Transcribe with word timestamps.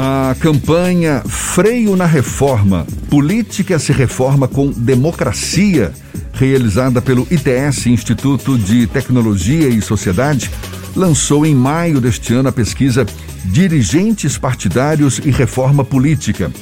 A 0.00 0.36
campanha 0.38 1.24
Freio 1.26 1.96
na 1.96 2.06
Reforma, 2.06 2.86
Política 3.10 3.80
se 3.80 3.90
Reforma 3.90 4.46
com 4.46 4.70
Democracia, 4.70 5.92
realizada 6.34 7.02
pelo 7.02 7.26
ITS, 7.28 7.86
Instituto 7.86 8.56
de 8.56 8.86
Tecnologia 8.86 9.68
e 9.68 9.82
Sociedade, 9.82 10.52
lançou 10.94 11.44
em 11.44 11.52
maio 11.52 12.00
deste 12.00 12.32
ano 12.32 12.48
a 12.48 12.52
pesquisa 12.52 13.04
Dirigentes 13.46 14.38
Partidários 14.38 15.18
e 15.24 15.32
Reforma 15.32 15.84
Política. 15.84 16.52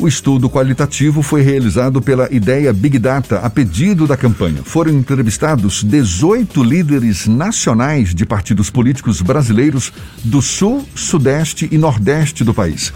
O 0.00 0.08
estudo 0.08 0.48
qualitativo 0.48 1.20
foi 1.20 1.42
realizado 1.42 2.00
pela 2.00 2.26
Ideia 2.32 2.72
Big 2.72 2.98
Data 2.98 3.40
a 3.40 3.50
pedido 3.50 4.06
da 4.06 4.16
campanha. 4.16 4.62
Foram 4.64 4.92
entrevistados 4.92 5.84
18 5.84 6.64
líderes 6.64 7.26
nacionais 7.26 8.14
de 8.14 8.24
partidos 8.24 8.70
políticos 8.70 9.20
brasileiros 9.20 9.92
do 10.24 10.40
Sul, 10.40 10.88
Sudeste 10.94 11.68
e 11.70 11.76
Nordeste 11.76 12.42
do 12.42 12.54
país. 12.54 12.94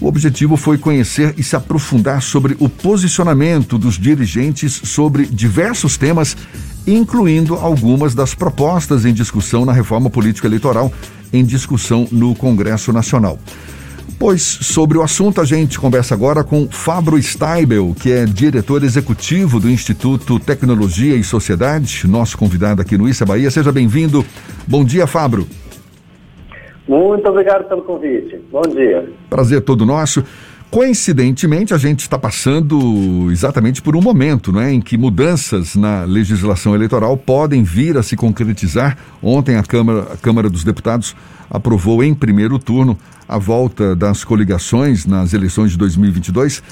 O 0.00 0.08
objetivo 0.08 0.56
foi 0.56 0.76
conhecer 0.76 1.34
e 1.38 1.42
se 1.44 1.54
aprofundar 1.54 2.20
sobre 2.20 2.56
o 2.58 2.68
posicionamento 2.68 3.78
dos 3.78 3.96
dirigentes 3.96 4.72
sobre 4.72 5.26
diversos 5.26 5.96
temas, 5.96 6.36
incluindo 6.84 7.54
algumas 7.54 8.12
das 8.12 8.34
propostas 8.34 9.04
em 9.04 9.14
discussão 9.14 9.64
na 9.64 9.72
reforma 9.72 10.10
política 10.10 10.48
eleitoral 10.48 10.92
em 11.32 11.44
discussão 11.44 12.08
no 12.10 12.34
Congresso 12.34 12.92
Nacional. 12.92 13.38
Pois 14.20 14.42
sobre 14.42 14.98
o 14.98 15.02
assunto 15.02 15.40
a 15.40 15.46
gente 15.46 15.80
conversa 15.80 16.14
agora 16.14 16.44
com 16.44 16.68
Fabro 16.70 17.16
Steibel, 17.22 17.96
que 17.98 18.12
é 18.12 18.26
diretor 18.26 18.84
executivo 18.84 19.58
do 19.58 19.70
Instituto 19.70 20.38
Tecnologia 20.38 21.16
e 21.16 21.24
Sociedade, 21.24 22.06
nosso 22.06 22.36
convidado 22.36 22.82
aqui 22.82 22.98
no 22.98 23.08
Issa 23.08 23.24
Bahia. 23.24 23.50
Seja 23.50 23.72
bem-vindo. 23.72 24.22
Bom 24.68 24.84
dia, 24.84 25.06
Fabro. 25.06 25.46
Muito 26.86 27.26
obrigado 27.30 27.66
pelo 27.66 27.80
convite. 27.80 28.38
Bom 28.52 28.60
dia. 28.60 29.10
Prazer 29.30 29.62
todo 29.62 29.86
nosso. 29.86 30.22
Coincidentemente, 30.70 31.74
a 31.74 31.78
gente 31.78 31.98
está 31.98 32.16
passando 32.16 33.28
exatamente 33.32 33.82
por 33.82 33.96
um 33.96 34.00
momento 34.00 34.56
é, 34.60 34.72
em 34.72 34.80
que 34.80 34.96
mudanças 34.96 35.74
na 35.74 36.04
legislação 36.04 36.76
eleitoral 36.76 37.16
podem 37.16 37.64
vir 37.64 37.98
a 37.98 38.04
se 38.04 38.14
concretizar. 38.14 38.96
Ontem, 39.20 39.56
a 39.56 39.64
Câmara, 39.64 40.12
a 40.12 40.16
Câmara 40.16 40.48
dos 40.48 40.62
Deputados 40.62 41.16
aprovou 41.50 42.04
em 42.04 42.14
primeiro 42.14 42.56
turno 42.56 42.96
a 43.28 43.36
volta 43.36 43.96
das 43.96 44.22
coligações 44.22 45.06
nas 45.06 45.32
eleições 45.32 45.72
de 45.72 45.76
2022. 45.76 46.62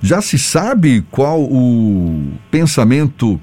Já 0.00 0.22
se 0.22 0.38
sabe 0.38 1.04
qual 1.10 1.42
o 1.42 2.30
pensamento 2.52 3.40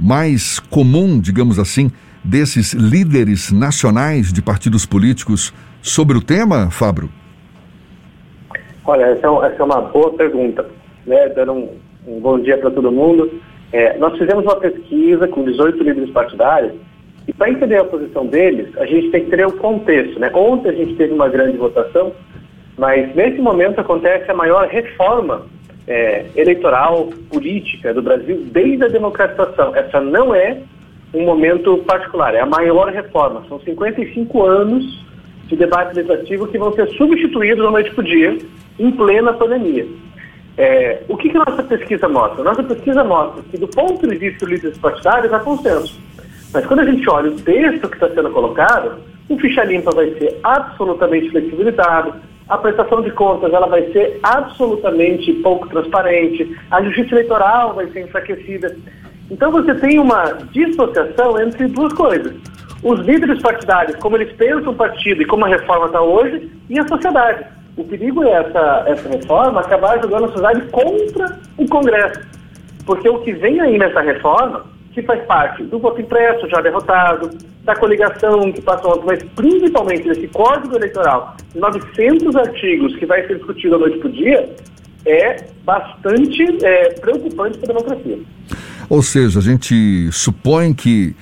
mais 0.00 0.58
comum, 0.58 1.20
digamos 1.20 1.58
assim, 1.58 1.92
desses 2.24 2.72
líderes 2.72 3.52
nacionais 3.52 4.32
de 4.32 4.40
partidos 4.40 4.86
políticos 4.86 5.52
sobre 5.82 6.16
o 6.16 6.22
tema, 6.22 6.70
Fabro? 6.70 7.10
Olha, 8.84 9.04
essa 9.04 9.26
é, 9.26 9.46
essa 9.46 9.62
é 9.62 9.64
uma 9.64 9.80
boa 9.80 10.12
pergunta. 10.12 10.66
Né? 11.06 11.28
Dando 11.30 11.52
um, 11.52 11.68
um 12.06 12.20
bom 12.20 12.38
dia 12.38 12.58
para 12.58 12.70
todo 12.70 12.92
mundo. 12.92 13.40
É, 13.72 13.96
nós 13.98 14.16
fizemos 14.18 14.44
uma 14.44 14.56
pesquisa 14.56 15.26
com 15.28 15.44
18 15.44 15.82
líderes 15.82 16.10
partidários 16.10 16.72
e 17.26 17.32
para 17.32 17.50
entender 17.50 17.76
a 17.76 17.84
posição 17.84 18.26
deles, 18.26 18.76
a 18.76 18.84
gente 18.84 19.10
tem 19.10 19.24
que 19.24 19.30
ter 19.30 19.46
o 19.46 19.52
contexto. 19.52 20.18
Né? 20.18 20.30
Ontem 20.34 20.70
a 20.70 20.72
gente 20.72 20.94
teve 20.96 21.12
uma 21.12 21.28
grande 21.28 21.56
votação, 21.56 22.12
mas 22.76 23.14
nesse 23.14 23.40
momento 23.40 23.80
acontece 23.80 24.30
a 24.30 24.34
maior 24.34 24.66
reforma 24.66 25.46
é, 25.86 26.26
eleitoral, 26.34 27.10
política 27.30 27.94
do 27.94 28.02
Brasil 28.02 28.44
desde 28.50 28.84
a 28.84 28.88
democratização. 28.88 29.74
Essa 29.74 30.00
não 30.00 30.34
é 30.34 30.58
um 31.14 31.24
momento 31.24 31.78
particular, 31.78 32.34
é 32.34 32.40
a 32.40 32.46
maior 32.46 32.92
reforma. 32.92 33.44
São 33.48 33.60
55 33.60 34.42
anos 34.42 35.04
de 35.52 35.58
debate 35.58 35.94
legislativo 35.94 36.48
que 36.48 36.58
vão 36.58 36.72
ser 36.72 36.88
substituídos 36.92 37.62
da 37.62 37.70
noite 37.70 37.90
para 37.90 38.00
o 38.00 38.06
dia, 38.06 38.38
em 38.78 38.90
plena 38.90 39.34
pandemia. 39.34 39.86
É, 40.56 41.02
o 41.08 41.16
que, 41.16 41.28
que 41.28 41.36
a 41.36 41.44
nossa 41.44 41.62
pesquisa 41.62 42.08
mostra? 42.08 42.42
Nossa 42.42 42.62
pesquisa 42.62 43.04
mostra 43.04 43.42
que, 43.50 43.58
do 43.58 43.68
ponto 43.68 44.06
de 44.06 44.16
vista 44.16 44.46
dos 44.46 44.54
líderes 44.54 44.78
partidários, 44.78 45.32
há 45.32 45.40
consenso. 45.40 46.00
Mas 46.52 46.64
quando 46.66 46.80
a 46.80 46.84
gente 46.86 47.08
olha 47.08 47.30
o 47.30 47.36
texto 47.36 47.88
que 47.88 47.94
está 47.94 48.08
sendo 48.08 48.30
colocado, 48.30 48.98
o 49.28 49.38
ficha 49.38 49.62
limpa 49.64 49.90
vai 49.90 50.10
ser 50.14 50.38
absolutamente 50.42 51.30
flexibilizado, 51.30 52.14
a 52.48 52.58
prestação 52.58 53.02
de 53.02 53.10
contas 53.10 53.52
ela 53.52 53.66
vai 53.66 53.90
ser 53.92 54.20
absolutamente 54.22 55.32
pouco 55.34 55.68
transparente, 55.68 56.56
a 56.70 56.82
justiça 56.82 57.14
eleitoral 57.14 57.74
vai 57.74 57.86
ser 57.88 58.04
enfraquecida. 58.04 58.74
Então 59.32 59.50
você 59.50 59.74
tem 59.76 59.98
uma 59.98 60.24
dissociação 60.52 61.40
entre 61.40 61.66
duas 61.68 61.92
coisas. 61.94 62.34
Os 62.82 63.00
líderes 63.00 63.40
partidários, 63.40 63.96
como 63.96 64.16
eles 64.16 64.30
pensam 64.36 64.72
o 64.72 64.76
partido 64.76 65.22
e 65.22 65.24
como 65.24 65.46
a 65.46 65.48
reforma 65.48 65.86
está 65.86 66.02
hoje, 66.02 66.50
e 66.68 66.78
a 66.78 66.86
sociedade. 66.86 67.46
O 67.74 67.84
perigo 67.84 68.22
é 68.24 68.30
essa, 68.30 68.84
essa 68.86 69.08
reforma 69.08 69.60
acabar 69.60 70.02
jogando 70.02 70.26
a 70.26 70.28
sociedade 70.28 70.60
contra 70.68 71.38
o 71.56 71.66
Congresso. 71.66 72.20
Porque 72.84 73.08
o 73.08 73.20
que 73.20 73.32
vem 73.32 73.58
aí 73.58 73.78
nessa 73.78 74.02
reforma 74.02 74.66
que 74.92 75.00
faz 75.00 75.24
parte 75.24 75.62
do 75.62 75.78
voto 75.78 76.02
impresso 76.02 76.46
já 76.50 76.60
derrotado, 76.60 77.30
da 77.64 77.74
coligação 77.74 78.52
que 78.52 78.60
passou 78.60 78.92
ontem, 78.92 79.06
mas 79.06 79.22
principalmente 79.34 80.06
desse 80.06 80.28
Código 80.28 80.76
Eleitoral, 80.76 81.36
900 81.54 82.36
artigos 82.36 82.94
que 82.96 83.06
vai 83.06 83.26
ser 83.26 83.36
discutido 83.36 83.76
à 83.76 83.78
noite 83.78 83.98
por 83.98 84.10
dia, 84.10 84.54
é 85.06 85.36
bastante 85.64 86.64
é, 86.64 86.90
preocupante 87.00 87.56
para 87.58 87.72
a 87.72 87.74
democracia. 87.74 88.18
Ou 88.92 89.00
seja, 89.00 89.38
a 89.38 89.42
gente 89.42 90.12
supõe 90.12 90.74
que, 90.74 91.16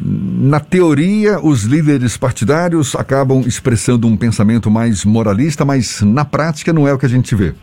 na 0.00 0.60
teoria, 0.60 1.40
os 1.44 1.64
líderes 1.64 2.16
partidários 2.16 2.94
acabam 2.94 3.40
expressando 3.40 4.06
um 4.06 4.16
pensamento 4.16 4.70
mais 4.70 5.04
moralista, 5.04 5.64
mas 5.64 6.00
na 6.02 6.24
prática 6.24 6.72
não 6.72 6.86
é 6.86 6.92
o 6.94 6.98
que 6.98 7.04
a 7.04 7.08
gente 7.08 7.34
vê. 7.34 7.54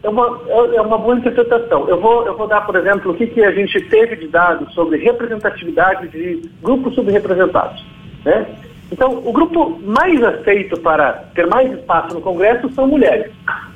É 0.00 0.08
uma, 0.08 0.40
é, 0.46 0.76
é 0.76 0.80
uma 0.80 0.96
boa 0.96 1.16
interpretação. 1.18 1.88
Eu 1.88 2.00
vou, 2.00 2.24
eu 2.24 2.38
vou 2.38 2.46
dar, 2.46 2.60
por 2.60 2.76
exemplo, 2.76 3.10
o 3.10 3.14
que, 3.16 3.26
que 3.26 3.42
a 3.42 3.50
gente 3.50 3.80
teve 3.88 4.14
de 4.14 4.28
dados 4.28 4.72
sobre 4.74 4.98
representatividade 4.98 6.06
de 6.06 6.48
grupos 6.62 6.94
subrepresentados. 6.94 7.84
Né? 8.24 8.46
Então, 8.92 9.22
o 9.24 9.32
grupo 9.32 9.80
mais 9.84 10.22
aceito 10.22 10.78
para 10.78 11.14
ter 11.34 11.48
mais 11.48 11.72
espaço 11.72 12.14
no 12.14 12.20
Congresso 12.20 12.72
são 12.74 12.86
mulheres. 12.86 13.32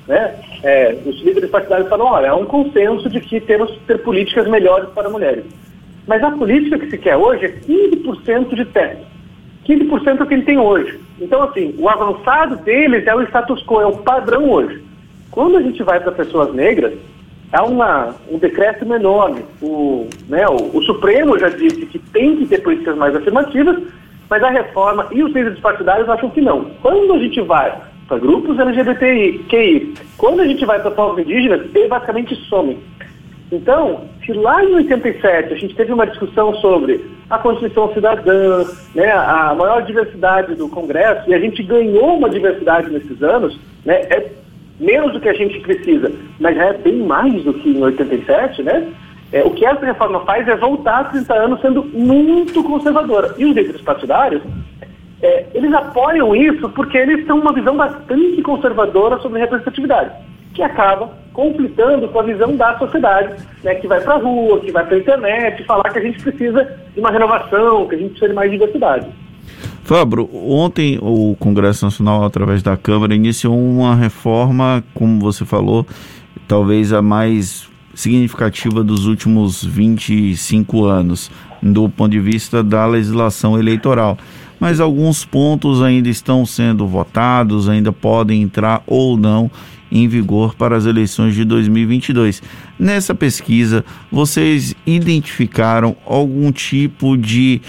Né? 0.06 0.34
É, 0.62 0.96
os 1.04 1.20
líderes 1.22 1.50
partidários 1.50 1.88
falam, 1.88 2.06
olha, 2.06 2.30
há 2.30 2.36
um 2.36 2.44
consenso 2.44 3.08
de 3.08 3.20
que 3.20 3.40
temos 3.40 3.70
que 3.70 3.80
ter 3.80 3.98
políticas 3.98 4.48
melhores 4.48 4.88
para 4.90 5.10
mulheres. 5.10 5.44
Mas 6.06 6.22
a 6.22 6.30
política 6.30 6.78
que 6.78 6.90
se 6.90 6.98
quer 6.98 7.16
hoje 7.16 7.46
é 7.46 7.48
15% 7.48 8.54
de 8.54 8.64
teto. 8.66 9.04
15% 9.66 10.20
é 10.20 10.22
o 10.22 10.26
que 10.26 10.34
ele 10.34 10.44
tem 10.44 10.58
hoje. 10.58 11.00
Então, 11.20 11.42
assim, 11.42 11.74
o 11.78 11.88
avançado 11.88 12.56
deles 12.56 13.06
é 13.06 13.14
o 13.14 13.22
status 13.22 13.64
quo, 13.64 13.80
é 13.80 13.86
o 13.86 13.96
padrão 13.98 14.48
hoje. 14.48 14.82
Quando 15.30 15.56
a 15.56 15.62
gente 15.62 15.82
vai 15.82 15.98
para 15.98 16.12
pessoas 16.12 16.54
negras, 16.54 16.94
há 17.52 17.64
uma, 17.64 18.14
um 18.30 18.38
decréscimo 18.38 18.94
enorme. 18.94 19.44
O, 19.60 20.08
né, 20.28 20.46
o, 20.46 20.76
o, 20.76 20.82
Supremo 20.82 21.36
já 21.38 21.48
disse 21.48 21.84
que 21.86 21.98
tem 21.98 22.36
que 22.36 22.46
ter 22.46 22.62
políticas 22.62 22.96
mais 22.96 23.14
afirmativas, 23.16 23.82
mas 24.30 24.42
a 24.42 24.50
reforma 24.50 25.08
e 25.10 25.22
os 25.22 25.32
líderes 25.32 25.58
partidários 25.58 26.08
acham 26.08 26.30
que 26.30 26.40
não. 26.40 26.66
Quando 26.80 27.14
a 27.14 27.18
gente 27.18 27.40
vai 27.40 27.76
para 28.06 28.18
grupos 28.18 28.58
LGBTI, 28.58 29.94
quando 30.16 30.40
a 30.40 30.46
gente 30.46 30.64
vai 30.64 30.80
para 30.80 30.90
povos 30.90 31.18
indígenas, 31.18 31.62
eles 31.74 31.88
basicamente 31.88 32.34
somem. 32.48 32.78
Então, 33.50 34.04
se 34.24 34.32
lá 34.32 34.64
em 34.64 34.74
87 34.74 35.52
a 35.52 35.56
gente 35.56 35.74
teve 35.74 35.92
uma 35.92 36.06
discussão 36.06 36.54
sobre 36.56 37.04
a 37.30 37.38
Constituição 37.38 37.92
Cidadã, 37.94 38.64
né, 38.94 39.12
a 39.12 39.54
maior 39.54 39.82
diversidade 39.82 40.54
do 40.54 40.68
Congresso, 40.68 41.28
e 41.30 41.34
a 41.34 41.38
gente 41.38 41.62
ganhou 41.62 42.16
uma 42.16 42.28
diversidade 42.28 42.90
nesses 42.90 43.22
anos, 43.22 43.58
né, 43.84 43.94
é 44.10 44.32
menos 44.78 45.12
do 45.12 45.20
que 45.20 45.28
a 45.28 45.34
gente 45.34 45.60
precisa, 45.60 46.12
mas 46.38 46.56
é 46.56 46.72
bem 46.74 46.98
mais 46.98 47.42
do 47.44 47.54
que 47.54 47.70
em 47.70 47.82
87, 47.82 48.62
né? 48.62 48.92
É, 49.32 49.42
o 49.42 49.50
que 49.50 49.64
essa 49.64 49.84
reforma 49.84 50.20
faz 50.20 50.46
é 50.46 50.54
voltar 50.56 51.10
30 51.10 51.34
anos 51.34 51.60
sendo 51.60 51.82
muito 51.84 52.62
conservadora. 52.62 53.34
E 53.38 53.44
os 53.44 53.56
líderes 53.56 53.80
partidários, 53.80 54.42
é, 55.22 55.46
eles 55.54 55.72
apoiam 55.72 56.34
isso 56.34 56.68
porque 56.70 56.98
eles 56.98 57.26
têm 57.26 57.34
uma 57.34 57.52
visão 57.52 57.76
bastante 57.76 58.42
conservadora 58.42 59.18
sobre 59.20 59.40
representatividade, 59.40 60.12
que 60.54 60.62
acaba 60.62 61.10
conflitando 61.32 62.08
com 62.08 62.20
a 62.20 62.22
visão 62.22 62.56
da 62.56 62.78
sociedade, 62.78 63.34
né, 63.62 63.74
que 63.74 63.86
vai 63.86 64.00
para 64.00 64.14
a 64.14 64.18
rua, 64.18 64.60
que 64.60 64.72
vai 64.72 64.84
para 64.84 64.96
a 64.96 64.98
internet, 64.98 65.64
falar 65.64 65.90
que 65.90 65.98
a 65.98 66.02
gente 66.02 66.22
precisa 66.22 66.64
de 66.94 67.00
uma 67.00 67.10
renovação, 67.10 67.86
que 67.86 67.94
a 67.94 67.98
gente 67.98 68.10
precisa 68.10 68.28
de 68.28 68.34
mais 68.34 68.50
diversidade. 68.50 69.06
Fabro, 69.84 70.28
ontem 70.32 70.98
o 71.00 71.36
Congresso 71.38 71.84
Nacional, 71.84 72.24
através 72.24 72.62
da 72.62 72.76
Câmara, 72.76 73.14
iniciou 73.14 73.56
uma 73.56 73.94
reforma, 73.94 74.82
como 74.92 75.20
você 75.20 75.44
falou, 75.44 75.86
talvez 76.48 76.92
a 76.92 77.00
mais 77.00 77.68
significativa 77.94 78.82
dos 78.82 79.06
últimos 79.06 79.64
25 79.64 80.84
anos, 80.84 81.30
do 81.62 81.88
ponto 81.88 82.10
de 82.10 82.20
vista 82.20 82.62
da 82.62 82.84
legislação 82.86 83.58
eleitoral. 83.58 84.18
Mas 84.58 84.80
alguns 84.80 85.24
pontos 85.24 85.82
ainda 85.82 86.08
estão 86.08 86.46
sendo 86.46 86.86
votados, 86.86 87.68
ainda 87.68 87.92
podem 87.92 88.42
entrar 88.42 88.82
ou 88.86 89.16
não 89.16 89.50
em 89.90 90.08
vigor 90.08 90.54
para 90.54 90.76
as 90.76 90.86
eleições 90.86 91.34
de 91.34 91.44
2022. 91.44 92.42
Nessa 92.78 93.14
pesquisa, 93.14 93.84
vocês 94.10 94.74
identificaram 94.86 95.96
algum 96.04 96.50
tipo 96.50 97.16
de 97.16 97.60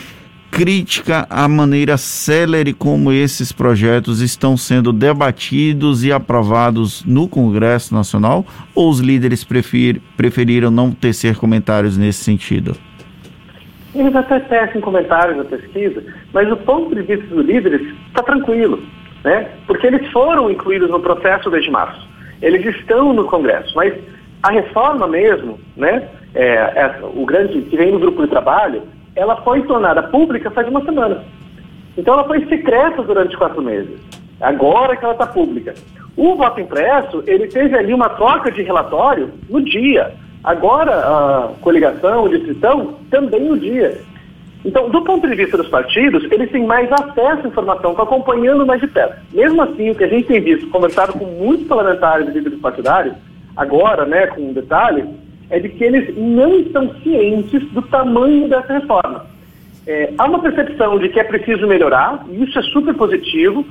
crítica 0.50 1.28
à 1.30 1.48
maneira 1.48 1.98
célere 1.98 2.74
como 2.74 3.12
esses 3.12 3.52
projetos 3.52 4.22
estão 4.22 4.58
sendo 4.58 4.92
debatidos 4.92 6.04
e 6.04 6.12
aprovados 6.12 7.04
no 7.06 7.28
Congresso 7.28 7.94
Nacional? 7.94 8.46
Ou 8.74 8.90
os 8.90 9.00
líderes 9.00 9.46
preferiram 10.16 10.72
não 10.72 10.92
tecer 10.92 11.36
comentários 11.36 11.98
nesse 11.98 12.24
sentido? 12.24 12.76
Eles 13.96 14.16
até 14.16 14.40
tecem 14.40 14.82
comentários 14.82 15.38
na 15.38 15.46
pesquisa, 15.46 16.04
mas 16.34 16.52
o 16.52 16.58
ponto 16.58 16.94
de 16.94 17.02
vista 17.02 17.26
dos 17.34 17.46
líderes 17.46 17.82
está 18.08 18.22
tranquilo, 18.22 18.82
né? 19.24 19.50
porque 19.66 19.88
eles 19.88 20.10
foram 20.12 20.52
incluídos 20.52 20.90
no 20.90 21.00
processo 21.00 21.50
desde 21.50 21.72
março. 21.72 22.08
Eles 22.42 22.66
estão 22.76 23.14
no 23.14 23.26
Congresso, 23.26 23.74
mas 23.76 23.94
a 24.44 24.52
reforma 24.52 25.08
mesmo, 25.08 25.60
né, 25.76 26.08
é, 26.36 26.54
é, 26.54 27.00
o 27.02 27.26
grande 27.26 27.62
que 27.62 27.76
vem 27.76 27.92
no 27.92 28.00
grupo 28.00 28.22
de 28.22 28.30
trabalho, 28.30 28.84
ela 29.16 29.36
foi 29.38 29.64
tornada 29.64 30.04
pública 30.04 30.52
faz 30.52 30.68
uma 30.68 30.84
semana. 30.86 31.24
Então 31.98 32.14
ela 32.14 32.24
foi 32.26 32.46
secreta 32.46 33.02
durante 33.02 33.36
quatro 33.36 33.62
meses. 33.62 34.00
Agora 34.40 34.96
que 34.96 35.04
ela 35.04 35.14
está 35.14 35.26
pública. 35.26 35.74
O 36.16 36.36
voto 36.36 36.62
impresso, 36.62 37.24
ele 37.26 37.48
teve 37.48 37.76
ali 37.76 37.94
uma 37.94 38.10
troca 38.10 38.52
de 38.52 38.62
relatório 38.62 39.32
no 39.50 39.64
dia. 39.64 40.14
Agora 40.44 40.94
a 40.94 41.50
coligação, 41.62 42.24
o 42.24 42.30
distritão, 42.30 42.96
também 43.10 43.42
no 43.42 43.58
dia. 43.58 44.02
Então, 44.66 44.90
do 44.90 45.02
ponto 45.02 45.28
de 45.28 45.36
vista 45.36 45.58
dos 45.58 45.70
partidos, 45.70 46.24
eles 46.32 46.52
têm 46.52 46.66
mais 46.66 46.92
acesso 46.92 47.46
à 47.46 47.48
informação, 47.48 47.92
estão 47.92 48.04
acompanhando 48.04 48.66
mais 48.66 48.82
de 48.82 48.88
perto. 48.88 49.16
Mesmo 49.32 49.62
assim, 49.62 49.90
o 49.90 49.96
que 49.96 50.04
a 50.04 50.08
gente 50.08 50.28
tem 50.28 50.42
visto, 50.42 50.68
conversado 50.68 51.14
com 51.14 51.26
muitos 51.26 51.68
parlamentares 51.68 52.28
e 52.28 52.32
líderes 52.32 52.60
partidários, 52.60 53.16
agora, 53.56 54.06
né, 54.06 54.28
com 54.28 54.42
um 54.42 54.54
detalhe, 54.54 55.06
é 55.50 55.60
de 55.60 55.70
que 55.70 55.84
eles 55.84 56.16
não 56.18 56.60
estão 56.60 56.94
cientes 57.02 57.64
do 57.72 57.82
tamanho 57.84 58.50
dessa 58.50 58.74
reforma. 58.74 59.26
É, 59.86 60.12
há 60.18 60.26
uma 60.26 60.40
percepção 60.40 61.00
de 61.00 61.08
que 61.10 61.20
é 61.20 61.24
preciso 61.24 61.66
melhorar, 61.66 62.26
e 62.30 62.44
isso 62.44 62.60
é 62.60 62.62
super 62.64 62.94
positivo, 62.94 63.66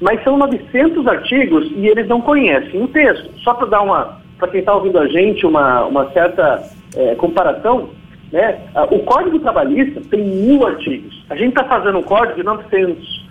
mas 0.00 0.22
são 0.24 0.36
900 0.36 1.06
artigos 1.06 1.70
e 1.76 1.86
eles 1.86 2.08
não 2.08 2.20
conhecem 2.20 2.82
o 2.82 2.88
texto. 2.88 3.30
Só 3.44 3.54
para 3.54 3.68
dar 3.68 3.82
uma, 3.82 4.20
para 4.42 4.50
quem 4.50 4.58
está 4.58 4.74
ouvindo 4.74 4.98
a 4.98 5.06
gente, 5.06 5.46
uma, 5.46 5.84
uma 5.84 6.10
certa 6.10 6.68
é, 6.96 7.14
comparação, 7.14 7.90
né? 8.32 8.58
o 8.90 8.98
Código 9.00 9.38
Trabalhista 9.38 10.02
tem 10.10 10.20
mil 10.20 10.66
artigos. 10.66 11.24
A 11.30 11.36
gente 11.36 11.50
está 11.50 11.62
fazendo 11.62 11.98
um 11.98 12.02
código 12.02 12.34
de 12.34 12.42
900. 12.42 13.28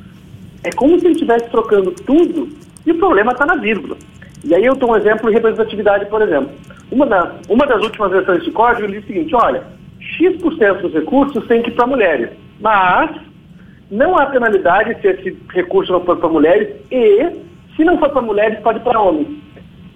É 0.63 0.71
como 0.71 0.97
se 0.97 1.05
ele 1.05 1.15
estivesse 1.15 1.49
trocando 1.49 1.91
tudo 1.91 2.47
e 2.85 2.91
o 2.91 2.97
problema 2.97 3.33
está 3.33 3.45
na 3.45 3.55
vírgula. 3.55 3.97
E 4.45 4.55
aí 4.55 4.65
eu 4.65 4.73
dou 4.73 4.91
um 4.91 4.95
exemplo 4.95 5.27
de 5.27 5.35
representatividade, 5.35 6.05
por 6.05 6.21
exemplo. 6.21 6.51
Uma, 6.89 7.05
da, 7.05 7.35
uma 7.49 7.67
das 7.67 7.83
últimas 7.83 8.09
versões 8.09 8.45
de 8.45 8.51
código 8.51 8.87
diz 8.87 9.03
o 9.03 9.07
seguinte, 9.07 9.35
olha, 9.35 9.63
X% 9.99 10.81
dos 10.81 10.93
recursos 10.93 11.45
tem 11.45 11.61
que 11.61 11.71
ir 11.71 11.73
para 11.73 11.87
mulheres, 11.87 12.29
mas 12.57 13.11
não 13.89 14.17
há 14.17 14.27
penalidade 14.27 14.95
se 15.01 15.07
esse 15.09 15.37
recurso 15.49 15.91
não 15.91 16.05
for 16.05 16.15
para 16.15 16.29
mulheres 16.29 16.69
e, 16.89 17.31
se 17.75 17.83
não 17.83 17.97
for 17.97 18.09
para 18.09 18.21
mulheres, 18.21 18.59
pode 18.59 18.79
ir 18.79 18.83
para 18.83 19.01
homens. 19.01 19.40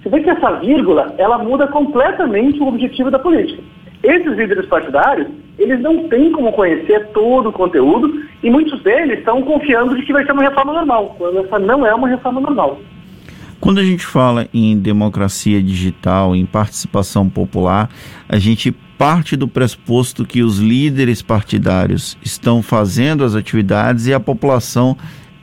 Você 0.05 0.09
vê 0.09 0.21
que 0.21 0.29
essa 0.29 0.51
vírgula, 0.59 1.15
ela 1.17 1.39
muda 1.39 1.65
completamente 1.67 2.59
o 2.59 2.67
objetivo 2.67 3.09
da 3.09 3.17
política. 3.17 3.63
Esses 4.03 4.37
líderes 4.37 4.67
partidários, 4.67 5.27
eles 5.57 5.81
não 5.81 6.07
têm 6.07 6.31
como 6.31 6.51
conhecer 6.51 7.07
todo 7.07 7.49
o 7.49 7.51
conteúdo 7.51 8.21
e 8.43 8.49
muitos 8.51 8.83
deles 8.83 9.17
estão 9.17 9.41
confiando 9.41 9.95
de 9.95 10.05
que 10.05 10.13
vai 10.13 10.23
ser 10.23 10.33
uma 10.33 10.43
reforma 10.43 10.73
normal, 10.73 11.15
quando 11.17 11.39
essa 11.39 11.57
não 11.57 11.83
é 11.83 11.95
uma 11.95 12.07
reforma 12.07 12.39
normal. 12.39 12.79
Quando 13.59 13.79
a 13.79 13.83
gente 13.83 14.05
fala 14.05 14.47
em 14.53 14.77
democracia 14.77 15.59
digital, 15.59 16.35
em 16.35 16.45
participação 16.45 17.27
popular, 17.27 17.89
a 18.29 18.37
gente 18.37 18.71
parte 18.99 19.35
do 19.35 19.47
pressuposto 19.47 20.23
que 20.23 20.43
os 20.43 20.59
líderes 20.59 21.23
partidários 21.23 22.15
estão 22.23 22.61
fazendo 22.61 23.23
as 23.23 23.33
atividades 23.33 24.05
e 24.05 24.13
a 24.13 24.19
população 24.19 24.95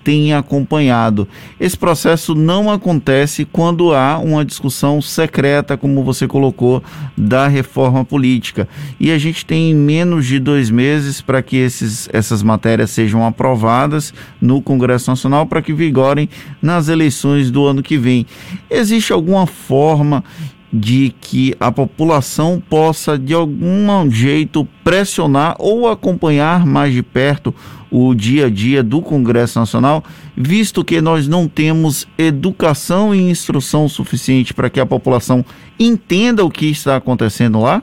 tem 0.04 0.34
acompanhado. 0.34 1.28
Esse 1.58 1.76
processo 1.76 2.34
não 2.34 2.70
acontece 2.70 3.44
quando 3.44 3.94
há 3.94 4.18
uma 4.18 4.44
discussão 4.44 5.00
secreta, 5.00 5.76
como 5.76 6.02
você 6.02 6.26
colocou, 6.26 6.82
da 7.16 7.48
reforma 7.48 8.04
política. 8.04 8.68
E 8.98 9.10
a 9.10 9.18
gente 9.18 9.44
tem 9.44 9.74
menos 9.74 10.26
de 10.26 10.38
dois 10.38 10.70
meses 10.70 11.20
para 11.20 11.42
que 11.42 11.56
esses, 11.56 12.08
essas 12.12 12.42
matérias 12.42 12.90
sejam 12.90 13.26
aprovadas 13.26 14.12
no 14.40 14.60
Congresso 14.60 15.10
Nacional 15.10 15.46
para 15.46 15.62
que 15.62 15.72
vigorem 15.72 16.28
nas 16.60 16.88
eleições 16.88 17.50
do 17.50 17.66
ano 17.66 17.82
que 17.82 17.96
vem. 17.96 18.26
Existe 18.70 19.12
alguma 19.12 19.46
forma 19.46 20.24
de 20.72 21.12
que 21.20 21.54
a 21.60 21.70
população 21.70 22.60
possa 22.60 23.18
de 23.18 23.34
algum 23.34 24.10
jeito 24.10 24.66
pressionar 24.82 25.54
ou 25.58 25.86
acompanhar 25.86 26.64
mais 26.64 26.94
de 26.94 27.02
perto 27.02 27.54
o 27.90 28.14
dia 28.14 28.46
a 28.46 28.50
dia 28.50 28.82
do 28.82 29.02
Congresso 29.02 29.58
Nacional, 29.58 30.02
visto 30.34 30.82
que 30.82 31.02
nós 31.02 31.28
não 31.28 31.46
temos 31.46 32.08
educação 32.16 33.14
e 33.14 33.20
instrução 33.20 33.86
suficiente 33.86 34.54
para 34.54 34.70
que 34.70 34.80
a 34.80 34.86
população 34.86 35.44
entenda 35.78 36.42
o 36.42 36.50
que 36.50 36.70
está 36.70 36.96
acontecendo 36.96 37.60
lá? 37.60 37.82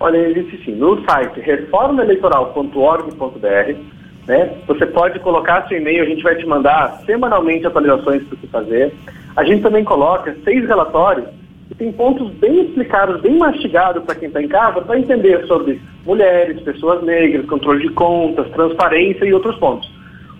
Olha, 0.00 0.16
existe 0.16 0.64
sim. 0.64 0.72
No 0.72 1.04
site 1.04 1.38
reformaeleitoral.org.br, 1.40 3.97
né, 4.28 4.52
você 4.66 4.84
pode 4.84 5.18
colocar 5.20 5.66
seu 5.66 5.78
e-mail, 5.78 6.02
a 6.02 6.06
gente 6.06 6.22
vai 6.22 6.36
te 6.36 6.46
mandar 6.46 7.00
semanalmente 7.06 7.66
atualizações 7.66 8.22
para 8.24 8.34
o 8.34 8.38
que 8.38 8.46
fazer. 8.46 8.94
A 9.34 9.42
gente 9.42 9.62
também 9.62 9.82
coloca 9.82 10.36
seis 10.44 10.68
relatórios 10.68 11.26
que 11.68 11.74
tem 11.74 11.90
pontos 11.90 12.30
bem 12.34 12.66
explicados, 12.66 13.22
bem 13.22 13.38
mastigados 13.38 14.04
para 14.04 14.14
quem 14.14 14.28
está 14.28 14.42
em 14.42 14.48
casa, 14.48 14.82
para 14.82 14.98
entender 14.98 15.46
sobre 15.46 15.80
mulheres, 16.04 16.60
pessoas 16.60 17.02
negras, 17.04 17.46
controle 17.46 17.88
de 17.88 17.94
contas, 17.94 18.50
transparência 18.50 19.24
e 19.24 19.32
outros 19.32 19.56
pontos. 19.56 19.90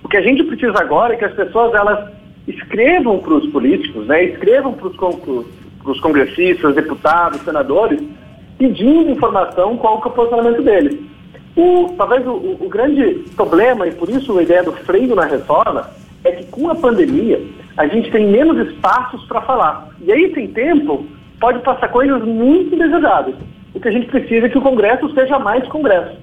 O 0.05 0.09
que 0.09 0.19
a 0.19 0.23
gente 0.23 0.45
precisa 0.45 0.79
agora 0.79 1.15
é 1.15 1.17
que 1.17 1.25
as 1.25 1.35
pessoas 1.35 1.73
elas 1.75 2.11
escrevam 2.47 3.19
para 3.19 3.35
os 3.35 3.47
políticos, 3.51 4.07
né, 4.07 4.25
escrevam 4.25 4.73
para 4.75 4.89
os 4.89 6.01
congressistas, 6.01 6.75
deputados, 6.75 7.41
senadores, 7.41 8.03
pedindo 8.59 9.11
informação 9.11 9.77
qual 9.79 10.03
é 10.03 10.09
o 10.09 10.11
posicionamento 10.11 10.63
deles. 10.63 10.99
O, 11.59 11.93
talvez 11.99 12.25
o, 12.25 12.31
o, 12.31 12.69
grande 12.69 13.25
problema, 13.35 13.85
e 13.89 13.91
por 13.91 14.09
isso 14.09 14.39
a 14.39 14.43
ideia 14.45 14.63
do 14.63 14.71
freio 14.71 15.17
na 15.17 15.25
reforma, 15.25 15.91
é 16.23 16.31
que 16.31 16.45
com 16.45 16.71
a 16.71 16.75
pandemia 16.77 17.43
a 17.77 17.85
gente 17.89 18.13
tem 18.13 18.29
menos 18.29 18.69
espaços 18.69 19.25
para 19.25 19.41
falar. 19.41 19.89
E 20.01 20.13
aí, 20.13 20.33
sem 20.35 20.47
tempo, 20.47 21.05
pode 21.41 21.59
passar 21.65 21.89
coisas 21.89 22.23
muito 22.23 22.77
desejadas. 22.77 23.35
O 23.75 23.81
que 23.81 23.89
a 23.89 23.91
gente 23.91 24.07
precisa 24.07 24.47
é 24.47 24.49
que 24.49 24.57
o 24.57 24.63
Congresso 24.63 25.13
seja 25.13 25.37
mais 25.41 25.67
Congresso. 25.67 26.17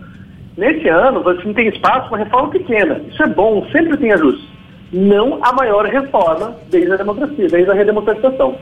Nesse 0.56 0.88
ano, 0.88 1.22
você 1.22 1.54
tem 1.54 1.68
espaço 1.68 2.08
para 2.08 2.24
reforma 2.24 2.52
pequena. 2.52 3.02
Isso 3.12 3.22
é 3.22 3.28
bom, 3.28 3.68
sempre 3.74 3.98
tem 3.98 4.14
ajustes. 4.14 4.48
Não 4.94 5.40
a 5.44 5.52
maior 5.52 5.86
reforma 5.86 6.56
desde 6.72 6.94
a 6.94 6.96
democracia, 6.96 7.50
desde 7.50 7.70
a 7.70 7.74
redemocratização. 7.74 8.56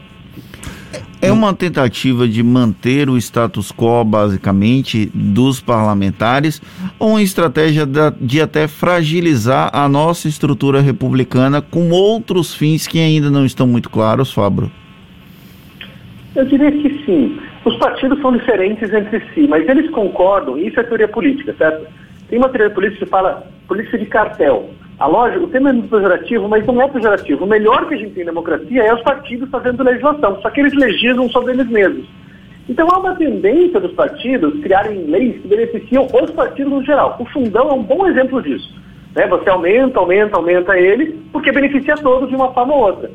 É 1.22 1.32
uma 1.32 1.54
tentativa 1.54 2.28
de 2.28 2.44
manter 2.44 3.10
o 3.10 3.18
status 3.18 3.72
quo, 3.72 4.04
basicamente, 4.04 5.10
dos 5.14 5.62
parlamentares, 5.62 6.62
ou 7.00 7.12
uma 7.12 7.22
estratégia 7.22 7.88
de 8.20 8.42
até 8.42 8.68
fragilizar 8.68 9.70
a 9.74 9.88
nossa 9.88 10.28
estrutura 10.28 10.82
republicana 10.82 11.62
com 11.62 11.90
outros 11.92 12.54
fins 12.54 12.86
que 12.88 13.00
ainda 13.00 13.30
não 13.30 13.46
estão 13.46 13.66
muito 13.66 13.90
claros, 13.90 14.34
Fabro? 14.34 14.70
Eu 16.36 16.46
diria 16.46 16.72
que 16.72 17.06
sim. 17.06 17.40
Os 17.64 17.78
partidos 17.78 18.20
são 18.20 18.36
diferentes 18.36 18.94
entre 18.94 19.22
si, 19.34 19.48
mas 19.48 19.68
eles 19.70 19.90
concordam, 19.92 20.58
isso 20.58 20.78
é 20.80 20.84
teoria 20.84 21.08
política, 21.08 21.56
certo? 21.58 21.88
Tem 22.30 22.38
uma 22.38 22.50
teoria 22.50 22.74
política 22.74 23.06
que 23.06 23.10
fala 23.10 23.48
política 23.68 23.98
de 23.98 24.06
cartel. 24.08 24.70
A 25.00 25.08
lógica, 25.08 25.44
o 25.44 25.48
tema 25.48 25.72
é 25.72 25.74
pejorativo, 25.74 26.48
mas 26.48 26.66
não 26.66 26.82
é 26.82 26.88
pejorativo. 26.88 27.44
O 27.44 27.48
melhor 27.48 27.88
que 27.88 27.96
a 27.96 27.98
gente 27.98 28.14
tem 28.14 28.24
em 28.24 28.28
democracia 28.28 28.84
é 28.84 28.94
os 28.94 29.02
partidos 29.02 29.50
fazendo 29.50 29.84
legislação, 29.84 30.40
só 30.42 30.50
que 30.50 30.62
eles 30.62 30.74
legislam 30.74 31.30
sobre 31.30 31.54
eles 31.54 31.68
mesmos. 31.68 32.06
Então 32.70 32.88
há 32.92 33.00
uma 33.00 33.16
tendência 33.16 33.80
dos 33.80 33.92
partidos 33.94 34.60
criarem 34.62 35.06
leis 35.06 35.42
que 35.42 35.48
beneficiam 35.48 36.06
os 36.06 36.32
partidos 36.32 36.72
no 36.72 36.84
geral. 36.84 37.18
O 37.20 37.26
fundão 37.26 37.70
é 37.70 37.74
um 37.74 37.84
bom 37.84 38.08
exemplo 38.08 38.42
disso. 38.42 38.74
Né? 39.16 39.28
Você 39.28 39.50
aumenta, 39.50 40.00
aumenta, 40.00 40.38
aumenta 40.38 40.78
ele, 40.78 41.20
porque 41.32 41.52
beneficia 41.52 41.96
todos 41.96 42.30
de 42.30 42.36
uma 42.36 42.54
forma 42.54 42.74
ou 42.74 42.84
outra. 42.84 43.12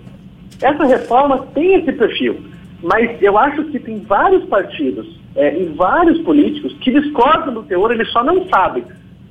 Essa 0.61 0.85
reforma 0.85 1.47
tem 1.55 1.77
esse 1.77 1.93
perfil, 1.93 2.41
mas 2.83 3.23
eu 3.23 3.39
acho 3.39 3.65
que 3.65 3.79
tem 3.79 4.01
vários 4.01 4.45
partidos 4.47 5.07
é, 5.37 5.57
e 5.57 5.67
vários 5.67 6.21
políticos 6.23 6.75
que 6.81 6.91
discordam 6.91 7.55
do 7.55 7.63
teor, 7.63 7.93
eles 7.93 8.11
só 8.11 8.25
não 8.25 8.47
sabem. 8.49 8.85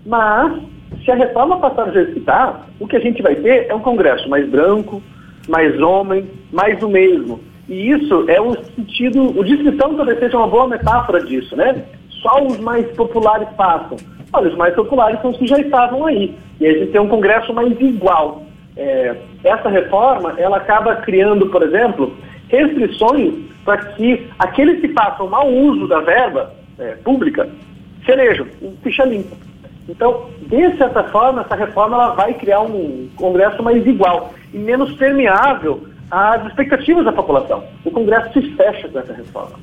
Mas 0.06 0.54
se 1.03 1.12
a 1.12 1.15
reforma 1.15 1.60
passar 1.60 1.86
do 1.86 1.94
jeito 1.94 2.20
está, 2.20 2.65
o 2.79 2.88
que 2.88 2.96
a 2.96 3.00
gente 3.00 3.22
vai 3.22 3.36
ter 3.36 3.67
é 3.70 3.75
um 3.75 3.79
Congresso 3.79 4.29
mais 4.29 4.48
branco, 4.50 5.01
mais 5.48 5.79
homem, 5.82 6.29
mais 6.51 6.82
o 6.84 6.89
mesmo. 6.89 7.39
E 7.67 7.91
isso 7.91 8.25
é 8.29 8.39
o 8.39 8.56
sentido, 8.75 9.38
o 9.38 9.44
distritão 9.44 9.96
talvez 9.96 10.20
seja 10.20 10.38
uma 10.38 10.48
boa 10.48 10.67
metáfora 10.67 11.24
disso, 11.24 11.56
né? 11.56 11.84
Só 12.22 12.44
os 12.44 12.58
mais 12.60 12.86
populares 12.96 13.48
passam. 13.58 13.98
Olha, 14.34 14.50
os 14.50 14.56
mais 14.56 14.74
populares 14.75 15.22
são 15.22 15.32
os 15.32 15.38
que 15.38 15.48
já 15.48 15.60
estavam 15.60 16.06
aí. 16.06 16.36
E 16.60 16.67
a 16.67 16.74
gente 16.74 16.91
tem 16.91 17.01
um 17.01 17.08
Congresso 17.08 17.53
mais 17.53 17.72
igual. 17.79 18.44
É, 18.75 19.15
essa 19.44 19.70
reforma, 19.70 20.36
ela 20.38 20.58
acaba 20.58 20.96
criando, 20.98 21.48
por 21.48 21.63
exemplo, 21.63 22.15
restrições 22.50 23.34
para 23.63 23.77
que 23.77 24.27
aqueles 24.39 24.79
que 24.79 24.89
façam 24.89 25.27
mau 25.27 25.51
uso 25.51 25.88
da 25.88 26.00
verba 26.00 26.53
é, 26.79 26.91
pública 27.03 27.50
se 28.06 28.12
elejam, 28.12 28.48
ficha 28.84 29.03
limpa. 29.03 29.47
Então, 29.88 30.29
de 30.41 30.77
certa 30.77 31.03
forma, 31.06 31.41
essa 31.41 31.56
reforma 31.56 31.96
ela 31.96 32.13
vai 32.13 32.34
criar 32.34 32.62
um 32.62 33.10
Congresso 33.15 33.63
mais 33.63 33.86
igual 33.86 34.34
e 34.53 34.58
menos 34.58 34.94
permeável 34.94 35.88
às 36.12 36.46
expectativas 36.48 37.06
da 37.06 37.12
população. 37.12 37.63
O 37.86 37.91
Congresso 37.91 38.34
se 38.34 38.41
fecha 38.56 38.88
com 38.89 39.00
essa 39.00 39.13
reforma. 39.13 39.60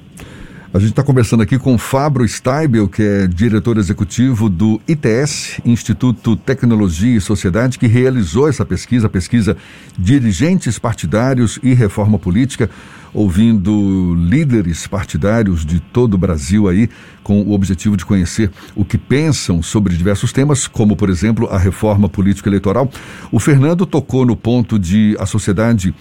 A 0.74 0.80
gente 0.80 0.90
está 0.90 1.04
conversando 1.04 1.40
aqui 1.40 1.56
com 1.56 1.78
Fabro 1.78 2.26
Steibel, 2.26 2.88
que 2.88 3.00
é 3.00 3.28
diretor 3.28 3.78
executivo 3.78 4.50
do 4.50 4.80
ITS, 4.88 5.60
Instituto 5.64 6.34
Tecnologia 6.34 7.16
e 7.16 7.20
Sociedade, 7.20 7.78
que 7.78 7.86
realizou 7.86 8.48
essa 8.48 8.66
pesquisa, 8.66 9.06
a 9.06 9.08
pesquisa 9.08 9.56
Dirigentes 9.96 10.76
Partidários 10.76 11.60
e 11.62 11.74
Reforma 11.74 12.18
Política, 12.18 12.68
ouvindo 13.12 14.16
líderes 14.16 14.84
partidários 14.88 15.64
de 15.64 15.78
todo 15.78 16.14
o 16.14 16.18
Brasil 16.18 16.66
aí, 16.66 16.90
com 17.22 17.40
o 17.42 17.52
objetivo 17.52 17.96
de 17.96 18.04
conhecer 18.04 18.50
o 18.74 18.84
que 18.84 18.98
pensam 18.98 19.62
sobre 19.62 19.96
diversos 19.96 20.32
temas, 20.32 20.66
como, 20.66 20.96
por 20.96 21.08
exemplo, 21.08 21.46
a 21.52 21.56
reforma 21.56 22.08
político-eleitoral. 22.08 22.90
O 23.30 23.38
Fernando 23.38 23.86
tocou 23.86 24.26
no 24.26 24.34
ponto 24.34 24.76
de 24.76 25.16
a 25.20 25.24
sociedade 25.24 25.94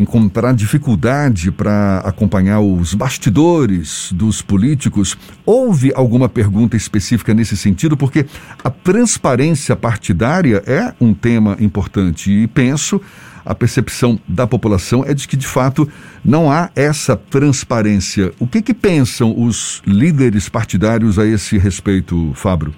encontrar 0.00 0.54
dificuldade 0.54 1.52
para 1.52 1.98
acompanhar 1.98 2.60
os 2.60 2.94
bastidores 2.94 4.10
dos 4.12 4.40
políticos. 4.40 5.16
Houve 5.44 5.92
alguma 5.94 6.28
pergunta 6.28 6.76
específica 6.76 7.34
nesse 7.34 7.56
sentido? 7.56 7.96
Porque 7.96 8.24
a 8.64 8.70
transparência 8.70 9.76
partidária 9.76 10.62
é 10.66 10.94
um 11.00 11.12
tema 11.12 11.56
importante 11.60 12.30
e 12.30 12.46
penso 12.46 13.00
a 13.44 13.54
percepção 13.54 14.18
da 14.28 14.46
população 14.46 15.04
é 15.04 15.12
de 15.14 15.26
que 15.26 15.36
de 15.36 15.46
fato 15.46 15.88
não 16.24 16.50
há 16.50 16.70
essa 16.76 17.16
transparência. 17.16 18.32
O 18.38 18.46
que, 18.46 18.62
que 18.62 18.74
pensam 18.74 19.34
os 19.36 19.82
líderes 19.86 20.48
partidários 20.48 21.18
a 21.18 21.26
esse 21.26 21.58
respeito, 21.58 22.32
Fabro? 22.34 22.72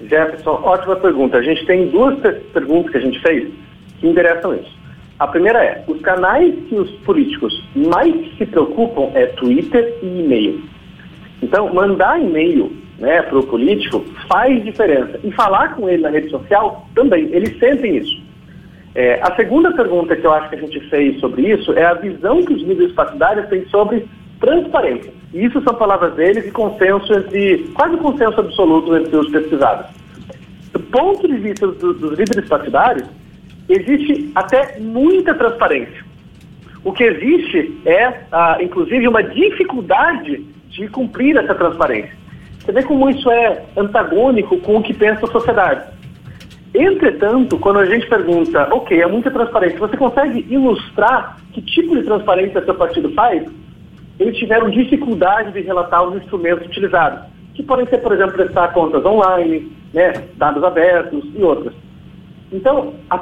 Jefferson, 0.00 0.50
ótima 0.50 0.96
pergunta. 0.96 1.38
A 1.38 1.42
gente 1.42 1.64
tem 1.66 1.88
duas 1.88 2.18
perguntas 2.52 2.92
que 2.92 2.98
a 2.98 3.00
gente 3.00 3.20
fez 3.20 3.48
que 4.00 4.06
endereçam 4.06 4.54
isso. 4.54 4.81
A 5.22 5.28
primeira 5.28 5.62
é, 5.62 5.84
os 5.86 6.00
canais 6.00 6.52
que 6.68 6.74
os 6.74 6.90
políticos 7.04 7.64
mais 7.76 8.12
se 8.36 8.44
preocupam 8.44 9.08
é 9.14 9.26
Twitter 9.26 9.96
e 10.02 10.18
e-mail. 10.18 10.64
Então, 11.40 11.72
mandar 11.72 12.20
e-mail 12.20 12.72
né, 12.98 13.22
para 13.22 13.38
o 13.38 13.46
político 13.46 14.04
faz 14.28 14.64
diferença. 14.64 15.20
E 15.22 15.30
falar 15.30 15.76
com 15.76 15.88
ele 15.88 16.02
na 16.02 16.08
rede 16.08 16.28
social 16.28 16.88
também. 16.96 17.28
Eles 17.30 17.56
sentem 17.60 17.98
isso. 17.98 18.20
É, 18.96 19.20
a 19.22 19.32
segunda 19.36 19.70
pergunta 19.70 20.16
que 20.16 20.26
eu 20.26 20.32
acho 20.32 20.48
que 20.48 20.56
a 20.56 20.60
gente 20.60 20.80
fez 20.90 21.20
sobre 21.20 21.52
isso 21.52 21.72
é 21.74 21.84
a 21.84 21.94
visão 21.94 22.42
que 22.44 22.54
os 22.54 22.62
líderes 22.62 22.92
partidários 22.92 23.48
têm 23.48 23.64
sobre 23.66 24.04
transparência. 24.40 25.12
E 25.32 25.44
isso 25.44 25.62
são 25.62 25.76
palavras 25.76 26.14
deles 26.14 26.48
e 26.48 26.50
consenso 26.50 27.12
entre, 27.12 27.70
quase 27.74 27.96
consenso 27.98 28.40
absoluto 28.40 28.96
entre 28.96 29.16
os 29.16 29.30
pesquisados. 29.30 29.86
Do 30.72 30.80
ponto 30.80 31.28
de 31.28 31.36
vista 31.36 31.68
do, 31.68 31.94
dos 31.94 32.18
líderes 32.18 32.48
partidários, 32.48 33.06
existe 33.72 34.30
até 34.34 34.78
muita 34.78 35.34
transparência. 35.34 36.04
O 36.84 36.92
que 36.92 37.04
existe 37.04 37.80
é, 37.86 38.24
ah, 38.32 38.58
inclusive, 38.60 39.06
uma 39.06 39.22
dificuldade 39.22 40.44
de 40.68 40.88
cumprir 40.88 41.36
essa 41.36 41.54
transparência. 41.54 42.12
Você 42.58 42.72
vê 42.72 42.82
como 42.82 43.08
isso 43.10 43.30
é 43.30 43.62
antagônico 43.76 44.58
com 44.58 44.76
o 44.76 44.82
que 44.82 44.94
pensa 44.94 45.26
a 45.26 45.30
sociedade. 45.30 45.84
Entretanto, 46.74 47.58
quando 47.58 47.80
a 47.80 47.86
gente 47.86 48.08
pergunta, 48.08 48.68
ok, 48.72 49.00
é 49.00 49.06
muita 49.06 49.30
transparência, 49.30 49.78
você 49.78 49.96
consegue 49.96 50.46
ilustrar 50.48 51.36
que 51.52 51.60
tipo 51.60 51.94
de 51.94 52.02
transparência 52.02 52.64
seu 52.64 52.74
partido 52.74 53.12
faz? 53.12 53.44
Eles 54.18 54.36
tiveram 54.38 54.70
dificuldade 54.70 55.52
de 55.52 55.60
relatar 55.60 56.02
os 56.02 56.16
instrumentos 56.16 56.66
utilizados, 56.66 57.28
que 57.54 57.62
podem 57.62 57.86
ser, 57.86 57.98
por 57.98 58.12
exemplo, 58.12 58.34
prestar 58.34 58.72
contas 58.72 59.04
online, 59.04 59.70
né, 59.92 60.12
dados 60.36 60.64
abertos 60.64 61.24
e 61.34 61.42
outras. 61.42 61.74
Então, 62.50 62.94
a 63.10 63.18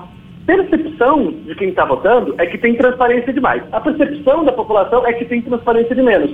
percepção 0.56 1.30
de 1.30 1.54
quem 1.54 1.68
está 1.70 1.84
votando 1.84 2.34
é 2.38 2.46
que 2.46 2.58
tem 2.58 2.74
transparência 2.74 3.32
demais. 3.32 3.62
A 3.72 3.80
percepção 3.80 4.44
da 4.44 4.52
população 4.52 5.06
é 5.06 5.12
que 5.12 5.24
tem 5.24 5.42
transparência 5.42 5.94
de 5.94 6.02
menos. 6.02 6.30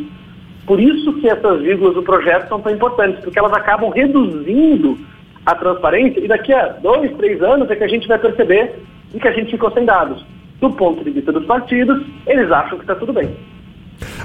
Por 0.66 0.80
isso 0.80 1.12
que 1.14 1.28
essas 1.28 1.60
vírgulas 1.62 1.94
do 1.94 2.02
projeto 2.02 2.48
são 2.48 2.60
tão 2.60 2.72
importantes, 2.72 3.22
porque 3.22 3.38
elas 3.38 3.52
acabam 3.52 3.90
reduzindo 3.90 4.98
a 5.44 5.54
transparência 5.54 6.20
e 6.20 6.26
daqui 6.26 6.52
a 6.52 6.68
dois, 6.68 7.16
três 7.16 7.40
anos 7.42 7.70
é 7.70 7.76
que 7.76 7.84
a 7.84 7.88
gente 7.88 8.08
vai 8.08 8.18
perceber 8.18 8.74
que 9.20 9.28
a 9.28 9.32
gente 9.32 9.50
ficou 9.50 9.70
sem 9.70 9.84
dados. 9.84 10.24
Do 10.60 10.70
ponto 10.70 11.04
de 11.04 11.10
vista 11.10 11.32
dos 11.32 11.44
partidos, 11.46 12.02
eles 12.26 12.50
acham 12.50 12.78
que 12.78 12.84
está 12.84 12.94
tudo 12.94 13.12
bem. 13.12 13.34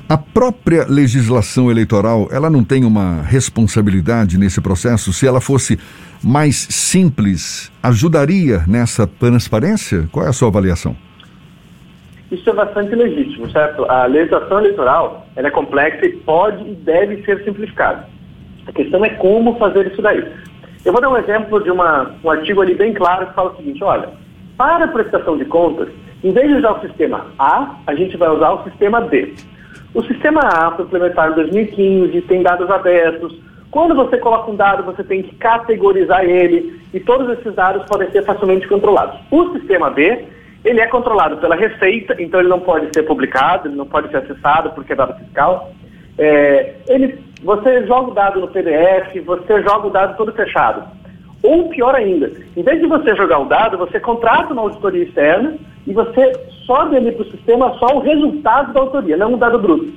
A 0.07 0.17
própria 0.17 0.85
legislação 0.87 1.71
eleitoral, 1.71 2.27
ela 2.31 2.49
não 2.49 2.63
tem 2.63 2.83
uma 2.83 3.21
responsabilidade 3.21 4.37
nesse 4.37 4.59
processo? 4.59 5.13
Se 5.13 5.25
ela 5.25 5.39
fosse 5.39 5.79
mais 6.23 6.55
simples, 6.69 7.71
ajudaria 7.81 8.63
nessa 8.67 9.07
transparência? 9.07 10.07
Qual 10.11 10.25
é 10.25 10.29
a 10.29 10.33
sua 10.33 10.49
avaliação? 10.49 10.95
Isso 12.31 12.49
é 12.49 12.53
bastante 12.53 12.95
legítimo, 12.95 13.49
certo? 13.51 13.83
A 13.89 14.05
legislação 14.05 14.59
eleitoral 14.59 15.27
ela 15.35 15.47
é 15.47 15.51
complexa 15.51 16.05
e 16.05 16.13
pode 16.17 16.63
e 16.63 16.75
deve 16.75 17.23
ser 17.23 17.43
simplificada. 17.43 18.07
A 18.67 18.71
questão 18.71 19.03
é 19.03 19.09
como 19.09 19.57
fazer 19.57 19.91
isso 19.91 20.01
daí. 20.01 20.25
Eu 20.85 20.93
vou 20.93 21.01
dar 21.01 21.09
um 21.09 21.17
exemplo 21.17 21.61
de 21.63 21.69
uma, 21.69 22.11
um 22.23 22.29
artigo 22.29 22.61
ali 22.61 22.73
bem 22.73 22.93
claro 22.93 23.27
que 23.27 23.33
fala 23.33 23.51
o 23.51 23.57
seguinte, 23.57 23.83
olha, 23.83 24.09
para 24.57 24.85
a 24.85 24.87
prestação 24.87 25.37
de 25.37 25.45
contas, 25.45 25.89
em 26.23 26.31
vez 26.31 26.47
de 26.47 26.55
usar 26.55 26.71
o 26.71 26.81
sistema 26.81 27.27
A, 27.37 27.75
a 27.85 27.95
gente 27.95 28.15
vai 28.15 28.29
usar 28.29 28.51
o 28.51 28.63
sistema 28.63 29.01
B. 29.01 29.33
O 29.93 30.01
sistema 30.03 30.41
A 30.41 30.71
foi 30.71 30.85
implementado 30.85 31.33
em 31.33 31.35
2015, 31.35 32.21
tem 32.21 32.41
dados 32.41 32.69
abertos. 32.69 33.37
Quando 33.69 33.93
você 33.93 34.17
coloca 34.17 34.49
um 34.49 34.55
dado, 34.55 34.83
você 34.83 35.03
tem 35.03 35.21
que 35.21 35.35
categorizar 35.35 36.23
ele 36.23 36.79
e 36.93 36.99
todos 36.99 37.29
esses 37.37 37.53
dados 37.53 37.85
podem 37.87 38.09
ser 38.11 38.23
facilmente 38.23 38.67
controlados. 38.67 39.19
O 39.29 39.51
sistema 39.53 39.89
B, 39.89 40.25
ele 40.63 40.79
é 40.79 40.87
controlado 40.87 41.37
pela 41.37 41.55
Receita, 41.55 42.15
então 42.19 42.39
ele 42.39 42.49
não 42.49 42.59
pode 42.59 42.89
ser 42.93 43.03
publicado, 43.03 43.67
ele 43.67 43.75
não 43.75 43.85
pode 43.85 44.09
ser 44.09 44.17
acessado 44.17 44.71
porque 44.71 44.93
é 44.93 44.95
dado 44.95 45.17
fiscal. 45.17 45.71
É, 46.17 46.75
ele, 46.87 47.19
você 47.43 47.85
joga 47.85 48.11
o 48.11 48.13
dado 48.13 48.39
no 48.39 48.47
PDF, 48.47 49.25
você 49.25 49.61
joga 49.61 49.87
o 49.87 49.91
dado 49.91 50.15
todo 50.15 50.33
fechado. 50.33 50.83
Ou 51.43 51.69
pior 51.69 51.95
ainda, 51.95 52.31
em 52.55 52.63
vez 52.63 52.79
de 52.79 52.87
você 52.87 53.15
jogar 53.15 53.39
o 53.39 53.45
dado, 53.45 53.77
você 53.77 53.99
contrata 53.99 54.53
uma 54.53 54.61
auditoria 54.61 55.03
externa 55.03 55.55
e 55.87 55.93
você 55.93 56.33
sobe 56.65 56.97
ali 56.97 57.11
para 57.11 57.23
o 57.23 57.31
sistema 57.31 57.73
só 57.79 57.97
o 57.97 57.99
resultado 57.99 58.73
da 58.73 58.79
autoria, 58.79 59.17
não 59.17 59.33
o 59.33 59.37
dado 59.37 59.59
bruto. 59.59 59.91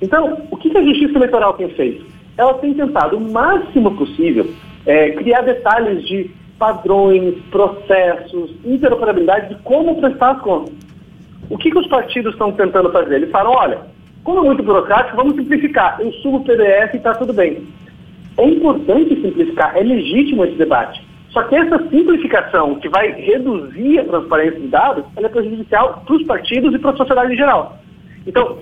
Então, 0.00 0.38
o 0.50 0.56
que 0.56 0.76
a 0.76 0.82
Justiça 0.82 1.16
Eleitoral 1.16 1.54
tem 1.54 1.68
feito? 1.70 2.04
Ela 2.36 2.54
tem 2.54 2.74
tentado 2.74 3.16
o 3.16 3.32
máximo 3.32 3.96
possível 3.96 4.50
é, 4.86 5.10
criar 5.10 5.42
detalhes 5.42 6.06
de 6.06 6.30
padrões, 6.58 7.34
processos, 7.50 8.54
interoperabilidade 8.64 9.54
de 9.54 9.62
como 9.62 10.00
prestar 10.00 10.32
as 10.32 10.40
contas. 10.40 10.74
O 11.50 11.58
que, 11.58 11.70
que 11.70 11.78
os 11.78 11.86
partidos 11.86 12.32
estão 12.32 12.52
tentando 12.52 12.90
fazer? 12.90 13.16
Eles 13.16 13.30
falam, 13.30 13.52
olha, 13.52 13.80
como 14.22 14.40
é 14.40 14.42
muito 14.42 14.62
burocrático, 14.62 15.16
vamos 15.16 15.36
simplificar. 15.36 16.00
Eu 16.00 16.10
subo 16.14 16.38
o 16.38 16.44
PDF 16.44 16.94
e 16.94 16.96
está 16.96 17.14
tudo 17.14 17.32
bem. 17.32 17.66
É 18.38 18.48
importante 18.48 19.14
simplificar, 19.20 19.76
é 19.76 19.82
legítimo 19.82 20.44
esse 20.44 20.56
debate. 20.56 21.03
Só 21.34 21.42
que 21.42 21.56
essa 21.56 21.78
simplificação, 21.90 22.76
que 22.76 22.88
vai 22.88 23.10
reduzir 23.10 23.98
a 23.98 24.04
transparência 24.04 24.60
de 24.60 24.68
dados, 24.68 25.04
ela 25.16 25.26
é 25.26 25.28
prejudicial 25.28 26.04
para 26.06 26.14
os 26.14 26.22
partidos 26.22 26.72
e 26.72 26.78
para 26.78 26.92
a 26.92 26.96
sociedade 26.96 27.34
em 27.34 27.36
geral. 27.36 27.76
Então, 28.24 28.58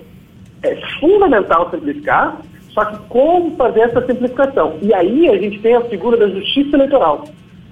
é 0.63 0.75
fundamental 0.99 1.69
simplificar, 1.69 2.41
só 2.69 2.83
que 2.85 2.97
como 3.09 3.55
fazer 3.55 3.81
essa 3.81 4.03
simplificação? 4.03 4.79
E 4.81 4.91
aí 4.91 5.29
a 5.29 5.37
gente 5.37 5.59
tem 5.59 5.75
a 5.75 5.81
figura 5.81 6.17
da 6.17 6.27
justiça 6.27 6.75
eleitoral. 6.75 7.25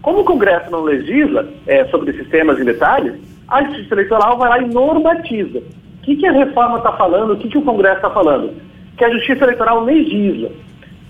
Como 0.03 0.19
o 0.19 0.23
Congresso 0.23 0.69
não 0.69 0.83
legisla 0.83 1.49
é, 1.65 1.83
sobre 1.85 2.11
esses 2.11 2.29
temas 2.29 2.59
em 2.59 2.63
detalhes, 2.63 3.15
a 3.47 3.63
justiça 3.63 3.95
eleitoral 3.95 4.37
vai 4.37 4.49
lá 4.49 4.59
e 4.59 4.71
normatiza. 4.71 5.59
O 5.59 6.03
que, 6.03 6.15
que 6.15 6.27
a 6.27 6.31
reforma 6.31 6.77
está 6.77 6.91
falando? 6.91 7.33
O 7.33 7.37
que, 7.37 7.49
que 7.49 7.57
o 7.57 7.63
Congresso 7.63 7.97
está 7.97 8.11
falando? 8.11 8.53
Que 8.95 9.03
a 9.03 9.09
justiça 9.09 9.45
eleitoral 9.45 9.83
legisla. 9.83 10.51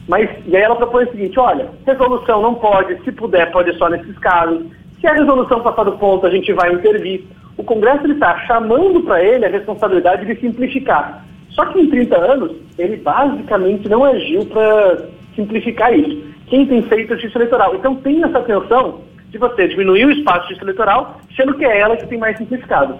Mas, 0.07 0.29
e 0.45 0.55
aí 0.55 0.63
ela 0.63 0.75
propõe 0.75 1.05
o 1.05 1.11
seguinte, 1.11 1.39
olha, 1.39 1.69
resolução 1.85 2.41
não 2.41 2.55
pode, 2.55 3.01
se 3.03 3.11
puder, 3.11 3.51
pode 3.51 3.75
só 3.77 3.89
nesses 3.89 4.17
casos. 4.19 4.65
Se 4.99 5.07
a 5.07 5.13
resolução 5.13 5.61
passar 5.61 5.83
do 5.83 5.93
ponto, 5.93 6.25
a 6.25 6.29
gente 6.29 6.51
vai 6.53 6.73
intervir. 6.73 7.23
O 7.57 7.63
Congresso 7.63 8.07
está 8.11 8.37
chamando 8.45 9.01
para 9.01 9.23
ele 9.23 9.45
a 9.45 9.49
responsabilidade 9.49 10.25
de 10.25 10.39
simplificar. 10.39 11.25
Só 11.49 11.65
que 11.65 11.79
em 11.79 11.89
30 11.89 12.17
anos, 12.17 12.51
ele 12.77 12.97
basicamente 12.97 13.89
não 13.89 14.03
agiu 14.03 14.45
para 14.45 15.05
simplificar 15.35 15.93
isso. 15.93 16.23
Quem 16.47 16.65
tem 16.65 16.81
feito 16.83 17.11
é 17.11 17.15
a 17.15 17.17
justiça 17.17 17.37
eleitoral. 17.37 17.75
Então 17.75 17.95
tem 17.95 18.23
essa 18.23 18.41
tensão 18.41 19.01
de 19.29 19.37
você 19.37 19.67
diminuir 19.67 20.05
o 20.05 20.11
espaço 20.11 20.41
de 20.41 20.49
justiça 20.49 20.65
eleitoral, 20.65 21.21
sendo 21.35 21.53
que 21.53 21.65
é 21.65 21.79
ela 21.79 21.97
que 21.97 22.07
tem 22.07 22.17
mais 22.17 22.37
simplificado. 22.37 22.99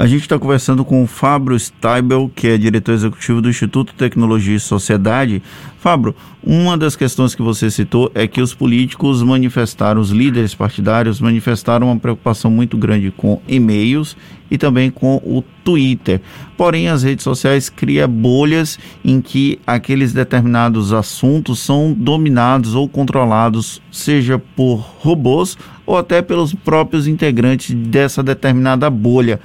A 0.00 0.06
gente 0.06 0.22
está 0.22 0.38
conversando 0.38 0.82
com 0.82 1.04
o 1.04 1.06
Fábio 1.06 1.58
Steibel, 1.58 2.32
que 2.34 2.48
é 2.48 2.56
diretor 2.56 2.92
executivo 2.92 3.42
do 3.42 3.50
Instituto 3.50 3.92
Tecnologia 3.92 4.56
e 4.56 4.58
Sociedade. 4.58 5.42
Fábio, 5.78 6.16
uma 6.42 6.74
das 6.78 6.96
questões 6.96 7.34
que 7.34 7.42
você 7.42 7.70
citou 7.70 8.10
é 8.14 8.26
que 8.26 8.40
os 8.40 8.54
políticos 8.54 9.22
manifestaram, 9.22 10.00
os 10.00 10.08
líderes 10.08 10.54
partidários 10.54 11.20
manifestaram 11.20 11.88
uma 11.88 11.98
preocupação 11.98 12.50
muito 12.50 12.78
grande 12.78 13.10
com 13.10 13.42
e-mails 13.46 14.16
e 14.50 14.56
também 14.56 14.90
com 14.90 15.16
o 15.16 15.44
Twitter. 15.62 16.22
Porém, 16.56 16.88
as 16.88 17.02
redes 17.02 17.22
sociais 17.22 17.68
criam 17.68 18.08
bolhas 18.08 18.78
em 19.04 19.20
que 19.20 19.60
aqueles 19.66 20.14
determinados 20.14 20.94
assuntos 20.94 21.58
são 21.58 21.92
dominados 21.92 22.74
ou 22.74 22.88
controlados, 22.88 23.82
seja 23.92 24.38
por 24.38 24.76
robôs 25.00 25.58
ou 25.84 25.98
até 25.98 26.22
pelos 26.22 26.54
próprios 26.54 27.06
integrantes 27.06 27.74
dessa 27.74 28.22
determinada 28.22 28.88
bolha. 28.88 29.38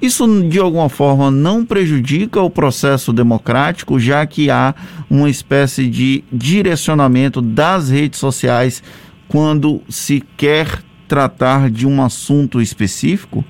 Isso, 0.00 0.26
de 0.44 0.60
alguma 0.60 0.88
forma, 0.88 1.28
não 1.28 1.64
prejudica 1.64 2.40
o 2.40 2.48
processo 2.48 3.12
democrático, 3.12 3.98
já 3.98 4.24
que 4.24 4.48
há 4.48 4.72
uma 5.10 5.28
espécie 5.28 5.88
de 5.88 6.22
direcionamento 6.32 7.42
das 7.42 7.90
redes 7.90 8.20
sociais 8.20 8.82
quando 9.26 9.82
se 9.88 10.20
quer 10.36 10.66
tratar 11.08 11.68
de 11.68 11.84
um 11.84 12.00
assunto 12.00 12.60
específico? 12.60 13.44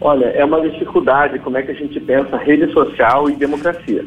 Olha, 0.00 0.26
é 0.26 0.44
uma 0.44 0.60
dificuldade 0.60 1.38
como 1.40 1.56
é 1.56 1.62
que 1.62 1.72
a 1.72 1.74
gente 1.74 1.98
pensa 1.98 2.36
rede 2.36 2.72
social 2.72 3.28
e 3.28 3.34
democracia. 3.34 4.04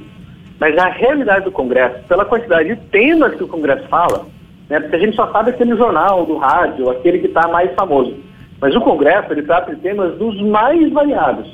Mas 0.60 0.78
a 0.78 0.90
realidade 0.90 1.46
do 1.46 1.52
Congresso, 1.52 2.04
pela 2.08 2.24
quantidade 2.24 2.70
de 2.70 2.76
temas 2.90 3.36
que 3.36 3.44
o 3.44 3.48
Congresso 3.48 3.88
fala, 3.90 4.26
né, 4.70 4.80
porque 4.80 4.96
a 4.96 5.00
gente 5.00 5.16
só 5.16 5.32
sabe 5.32 5.52
aquele 5.52 5.76
jornal 5.76 6.26
do 6.26 6.38
rádio, 6.38 6.90
aquele 6.90 7.20
que 7.20 7.28
está 7.28 7.48
mais 7.48 7.74
famoso. 7.74 8.16
Mas 8.60 8.76
o 8.76 8.82
Congresso 8.82 9.32
ele 9.32 9.44
trata 9.44 9.76
de 9.76 9.82
temas 9.82 10.18
dos 10.18 10.42
mais 10.42 10.92
variados. 10.92 11.48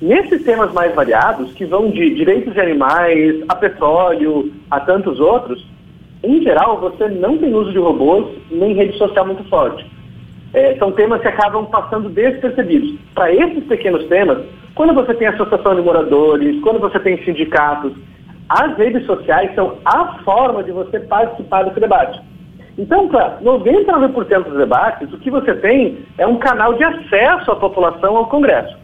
Nesses 0.00 0.42
temas 0.42 0.72
mais 0.72 0.94
variados, 0.94 1.52
que 1.52 1.64
vão 1.64 1.90
de 1.90 2.14
direitos 2.14 2.52
de 2.52 2.60
animais, 2.60 3.42
a 3.48 3.54
petróleo, 3.54 4.52
a 4.70 4.80
tantos 4.80 5.20
outros, 5.20 5.64
em 6.22 6.42
geral 6.42 6.80
você 6.80 7.08
não 7.08 7.38
tem 7.38 7.54
uso 7.54 7.72
de 7.72 7.78
robôs 7.78 8.26
nem 8.50 8.74
rede 8.74 8.96
social 8.98 9.26
muito 9.26 9.44
forte. 9.44 9.84
É, 10.54 10.76
são 10.76 10.92
temas 10.92 11.20
que 11.22 11.28
acabam 11.28 11.66
passando 11.66 12.08
despercebidos. 12.08 12.98
Para 13.14 13.32
esses 13.32 13.64
pequenos 13.64 14.06
temas, 14.06 14.44
quando 14.74 14.92
você 14.92 15.14
tem 15.14 15.28
associação 15.28 15.74
de 15.74 15.82
moradores, 15.82 16.60
quando 16.62 16.78
você 16.78 16.98
tem 16.98 17.22
sindicatos, 17.24 17.92
as 18.48 18.76
redes 18.76 19.06
sociais 19.06 19.54
são 19.54 19.78
a 19.84 20.18
forma 20.24 20.62
de 20.62 20.72
você 20.72 21.00
participar 21.00 21.64
desse 21.64 21.80
debate. 21.80 22.20
Então, 22.78 23.08
para 23.08 23.38
99% 23.42 24.44
dos 24.44 24.56
debates, 24.56 25.12
o 25.12 25.18
que 25.18 25.30
você 25.30 25.54
tem 25.54 25.98
é 26.16 26.26
um 26.26 26.36
canal 26.36 26.74
de 26.74 26.84
acesso 26.84 27.50
à 27.50 27.56
população 27.56 28.16
ao 28.16 28.28
Congresso. 28.28 28.76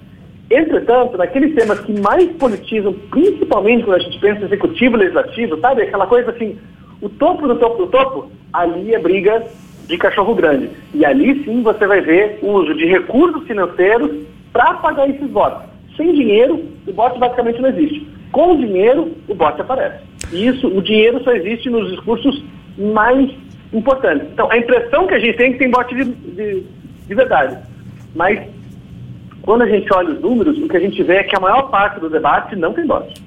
Entretanto, 0.50 1.16
naqueles 1.16 1.54
temas 1.54 1.80
que 1.80 1.98
mais 2.00 2.30
politizam, 2.32 2.94
principalmente 3.10 3.84
quando 3.84 3.96
a 3.96 4.02
gente 4.02 4.18
pensa 4.18 4.40
em 4.40 4.44
executivo 4.44 4.96
e 4.96 5.00
legislativo, 5.00 5.60
sabe? 5.60 5.82
Aquela 5.82 6.06
coisa 6.06 6.30
assim, 6.30 6.58
o 7.00 7.08
topo 7.08 7.46
do 7.46 7.56
topo 7.56 7.84
do 7.84 7.86
topo, 7.86 8.30
ali 8.52 8.94
é 8.94 8.98
briga 8.98 9.42
de 9.86 9.96
cachorro 9.96 10.34
grande. 10.34 10.70
E 10.94 11.04
ali 11.04 11.44
sim 11.44 11.62
você 11.62 11.86
vai 11.86 12.00
ver 12.00 12.38
o 12.42 12.52
uso 12.52 12.74
de 12.74 12.86
recursos 12.86 13.46
financeiros 13.46 14.10
para 14.52 14.74
pagar 14.74 15.08
esses 15.08 15.30
votos. 15.30 15.66
Sem 15.96 16.12
dinheiro, 16.12 16.64
o 16.86 16.92
voto 16.92 17.18
basicamente 17.18 17.60
não 17.60 17.68
existe. 17.70 18.06
Com 18.32 18.56
dinheiro, 18.56 19.12
o 19.26 19.34
voto 19.34 19.62
aparece. 19.62 20.04
E 20.32 20.46
isso, 20.46 20.66
o 20.68 20.82
dinheiro 20.82 21.22
só 21.24 21.32
existe 21.32 21.70
nos 21.70 21.90
discursos 21.90 22.42
mais 22.76 23.30
importante. 23.72 24.26
Então, 24.32 24.50
a 24.50 24.56
impressão 24.56 25.06
que 25.06 25.14
a 25.14 25.18
gente 25.18 25.36
tem 25.36 25.50
é 25.50 25.52
que 25.52 25.58
tem 25.58 25.70
bote 25.70 25.94
de, 25.94 26.04
de, 26.04 26.64
de 27.06 27.14
verdade. 27.14 27.58
Mas, 28.14 28.40
quando 29.42 29.62
a 29.62 29.66
gente 29.66 29.92
olha 29.92 30.14
os 30.14 30.20
números, 30.20 30.58
o 30.58 30.68
que 30.68 30.76
a 30.76 30.80
gente 30.80 31.02
vê 31.02 31.16
é 31.16 31.24
que 31.24 31.36
a 31.36 31.40
maior 31.40 31.70
parte 31.70 32.00
do 32.00 32.08
debate 32.08 32.56
não 32.56 32.72
tem 32.72 32.86
bote. 32.86 33.22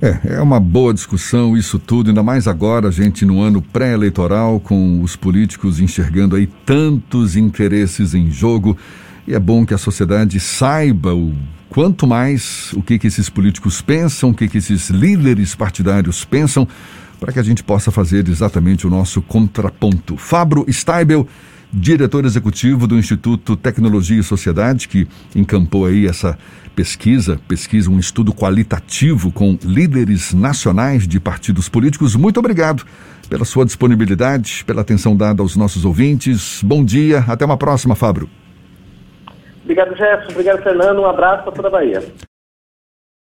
É, 0.00 0.36
é 0.36 0.40
uma 0.40 0.60
boa 0.60 0.94
discussão 0.94 1.56
isso 1.56 1.76
tudo, 1.76 2.10
ainda 2.10 2.22
mais 2.22 2.46
agora, 2.46 2.90
gente, 2.90 3.24
no 3.24 3.42
ano 3.42 3.60
pré-eleitoral, 3.60 4.60
com 4.60 5.02
os 5.02 5.16
políticos 5.16 5.80
enxergando 5.80 6.36
aí 6.36 6.46
tantos 6.64 7.36
interesses 7.36 8.14
em 8.14 8.30
jogo. 8.30 8.76
E 9.26 9.34
é 9.34 9.40
bom 9.40 9.66
que 9.66 9.74
a 9.74 9.78
sociedade 9.78 10.38
saiba 10.38 11.14
o 11.14 11.34
quanto 11.68 12.06
mais 12.06 12.72
o 12.74 12.82
que, 12.82 12.98
que 12.98 13.08
esses 13.08 13.28
políticos 13.28 13.82
pensam, 13.82 14.30
o 14.30 14.34
que, 14.34 14.48
que 14.48 14.58
esses 14.58 14.88
líderes 14.88 15.54
partidários 15.54 16.24
pensam, 16.24 16.66
para 17.18 17.32
que 17.32 17.38
a 17.38 17.42
gente 17.42 17.64
possa 17.64 17.90
fazer 17.90 18.28
exatamente 18.28 18.86
o 18.86 18.90
nosso 18.90 19.20
contraponto. 19.22 20.16
Fabro 20.16 20.64
Steibel, 20.70 21.26
diretor 21.72 22.24
executivo 22.24 22.86
do 22.86 22.98
Instituto 22.98 23.56
Tecnologia 23.56 24.20
e 24.20 24.22
Sociedade, 24.22 24.88
que 24.88 25.06
encampou 25.34 25.86
aí 25.86 26.06
essa 26.06 26.38
pesquisa, 26.74 27.40
pesquisa, 27.48 27.90
um 27.90 27.98
estudo 27.98 28.32
qualitativo 28.32 29.32
com 29.32 29.58
líderes 29.64 30.32
nacionais 30.32 31.08
de 31.08 31.18
partidos 31.18 31.68
políticos. 31.68 32.14
Muito 32.14 32.38
obrigado 32.38 32.84
pela 33.28 33.44
sua 33.44 33.64
disponibilidade, 33.64 34.64
pela 34.64 34.82
atenção 34.82 35.16
dada 35.16 35.42
aos 35.42 35.56
nossos 35.56 35.84
ouvintes. 35.84 36.62
Bom 36.62 36.84
dia, 36.84 37.24
até 37.26 37.44
uma 37.44 37.56
próxima, 37.56 37.94
Fabro. 37.94 38.28
Obrigado, 39.64 39.94
Jefferson. 39.96 40.30
Obrigado, 40.30 40.62
Fernando. 40.62 41.00
Um 41.00 41.06
abraço 41.06 41.42
para 41.42 41.52
toda 41.52 41.68
a 41.68 41.70
Bahia. 41.70 42.02